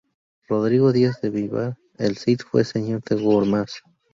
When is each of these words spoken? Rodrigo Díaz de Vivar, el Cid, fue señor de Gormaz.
Rodrigo 0.49 0.91
Díaz 0.93 1.21
de 1.21 1.29
Vivar, 1.29 1.77
el 1.99 2.17
Cid, 2.17 2.39
fue 2.39 2.63
señor 2.65 3.03
de 3.03 3.21
Gormaz. 3.23 3.83